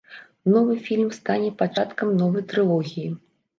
[0.53, 3.15] Новы фільм стане пачаткам новай трылогіі.